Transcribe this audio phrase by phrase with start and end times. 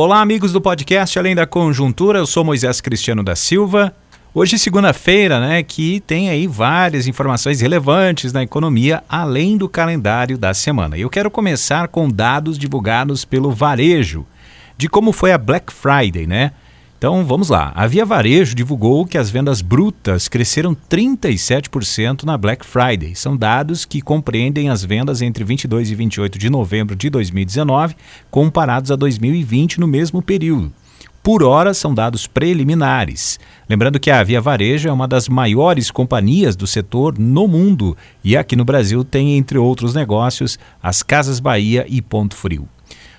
[0.00, 3.92] Olá, amigos do podcast Além da Conjuntura, eu sou Moisés Cristiano da Silva.
[4.32, 10.54] Hoje, segunda-feira, né, que tem aí várias informações relevantes na economia, além do calendário da
[10.54, 10.96] semana.
[10.96, 14.24] Eu quero começar com dados divulgados pelo Varejo,
[14.76, 16.52] de como foi a Black Friday, né?
[16.98, 17.70] Então vamos lá.
[17.76, 23.14] A Via Varejo divulgou que as vendas brutas cresceram 37% na Black Friday.
[23.14, 27.94] São dados que compreendem as vendas entre 22 e 28 de novembro de 2019,
[28.32, 30.72] comparados a 2020 no mesmo período.
[31.22, 33.38] Por hora, são dados preliminares.
[33.68, 38.36] Lembrando que a Via Varejo é uma das maiores companhias do setor no mundo e
[38.36, 42.68] aqui no Brasil tem, entre outros negócios, as Casas Bahia e Ponto Frio.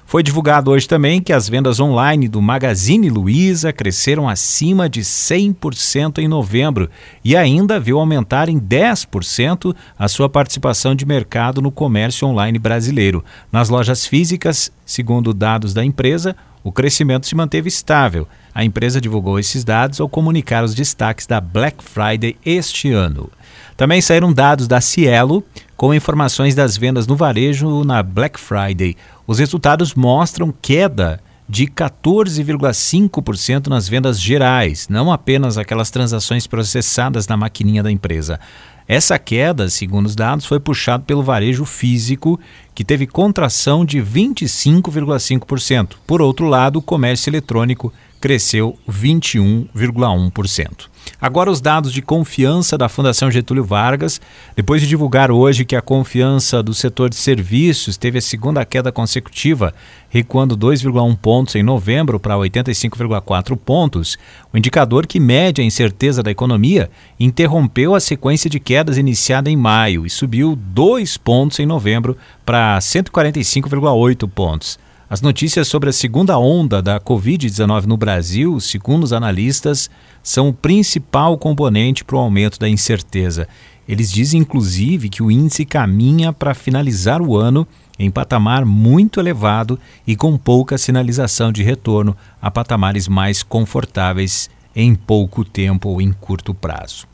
[0.09, 6.17] Foi divulgado hoje também que as vendas online do Magazine Luiza cresceram acima de 100%
[6.17, 6.89] em novembro
[7.23, 13.23] e ainda viu aumentar em 10% a sua participação de mercado no comércio online brasileiro.
[13.51, 18.27] Nas lojas físicas, segundo dados da empresa, o crescimento se manteve estável.
[18.51, 23.29] A empresa divulgou esses dados ao comunicar os destaques da Black Friday este ano.
[23.77, 25.43] Também saíram dados da Cielo
[25.79, 28.97] com informações das vendas no varejo na Black Friday.
[29.25, 37.37] Os resultados mostram queda de 14,5% nas vendas gerais, não apenas aquelas transações processadas na
[37.37, 38.41] maquininha da empresa.
[38.89, 42.37] Essa queda, segundo os dados, foi puxada pelo varejo físico,
[42.75, 45.95] que teve contração de 25,5%.
[46.05, 50.89] Por outro lado, o comércio eletrônico cresceu 21,1%.
[51.21, 54.21] Agora, os dados de confiança da Fundação Getúlio Vargas,
[54.55, 58.91] depois de divulgar hoje que a confiança do setor de serviços teve a segunda queda
[58.91, 59.73] consecutiva,
[60.09, 64.17] recuando 2,1 pontos em novembro para 85,4 pontos,
[64.53, 69.57] o indicador que mede a incerteza da economia interrompeu a sequência de quedas iniciada em
[69.57, 74.79] maio e subiu 2 pontos em novembro para 145,8 pontos.
[75.09, 79.89] As notícias sobre a segunda onda da Covid-19 no Brasil, segundo os analistas,
[80.21, 83.47] são o principal componente para o aumento da incerteza.
[83.87, 89.79] Eles dizem, inclusive, que o índice caminha para finalizar o ano em patamar muito elevado
[90.05, 96.13] e com pouca sinalização de retorno a patamares mais confortáveis em pouco tempo ou em
[96.13, 97.08] curto prazo.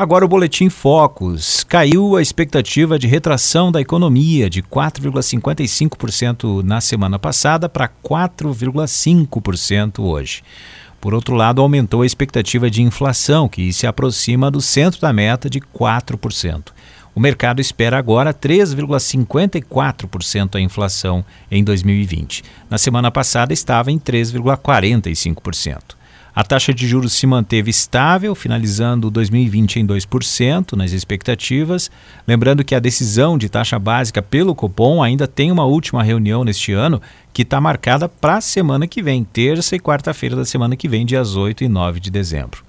[0.00, 1.62] Agora o boletim Focus.
[1.62, 10.42] Caiu a expectativa de retração da economia de 4,55% na semana passada para 4,5% hoje.
[11.02, 15.50] Por outro lado, aumentou a expectativa de inflação, que se aproxima do centro da meta
[15.50, 16.72] de 4%.
[17.14, 22.42] O mercado espera agora 3,54% a inflação em 2020.
[22.70, 25.99] Na semana passada estava em 3,45%.
[26.40, 31.90] A taxa de juros se manteve estável, finalizando 2020 em 2% nas expectativas.
[32.26, 36.72] Lembrando que a decisão de taxa básica pelo Copom ainda tem uma última reunião neste
[36.72, 36.98] ano,
[37.30, 41.04] que está marcada para a semana que vem, terça e quarta-feira da semana que vem,
[41.04, 42.64] dias 8 e 9 de dezembro.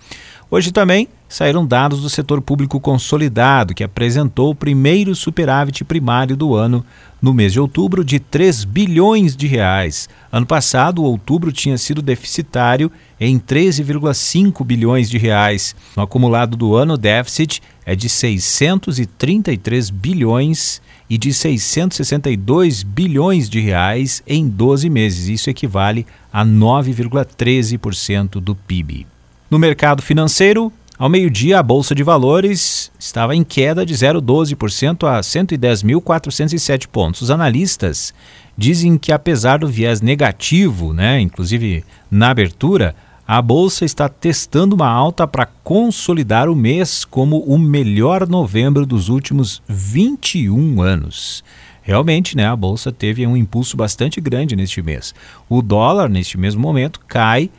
[0.50, 6.54] Hoje também saíram dados do setor público consolidado, que apresentou o primeiro superávit primário do
[6.54, 6.86] ano
[7.22, 10.10] no mês de outubro de 3 bilhões de reais.
[10.30, 15.74] Ano passado, outubro tinha sido deficitário em 13,5 bilhões de reais.
[15.96, 23.62] No acumulado do ano, o déficit é de 633 bilhões e de 662 bilhões de
[23.62, 25.30] reais em 12 meses.
[25.30, 29.08] Isso equivale a 9,13% do PIB.
[29.50, 30.72] No mercado financeiro,
[31.02, 37.24] ao meio-dia, a Bolsa de Valores estava em queda de 0,12% a 110.407 pontos.
[37.24, 38.14] Os analistas
[38.56, 42.96] dizem que, apesar do viés negativo, né, inclusive na abertura,
[43.28, 49.10] a Bolsa está testando uma alta para consolidar o mês como o melhor novembro dos
[49.10, 51.44] últimos 21 anos.
[51.82, 55.16] Realmente, né, a Bolsa teve um impulso bastante grande neste mês.
[55.50, 57.50] O dólar, neste mesmo momento, cai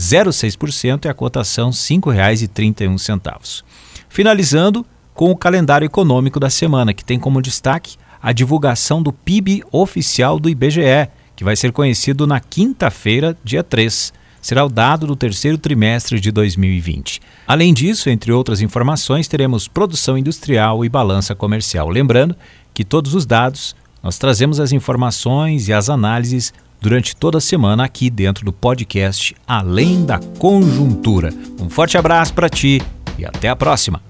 [0.00, 3.62] 0,6% e a cotação R$ 5,31.
[4.08, 9.62] Finalizando com o calendário econômico da semana, que tem como destaque a divulgação do PIB
[9.70, 14.12] oficial do IBGE, que vai ser conhecido na quinta-feira, dia 3.
[14.40, 17.20] Será o dado do terceiro trimestre de 2020.
[17.46, 21.90] Além disso, entre outras informações, teremos produção industrial e balança comercial.
[21.90, 22.34] Lembrando
[22.72, 27.84] que todos os dados nós trazemos as informações e as análises durante toda a semana
[27.84, 31.30] aqui dentro do podcast Além da Conjuntura.
[31.60, 32.82] Um forte abraço para ti
[33.18, 34.02] e até a próxima.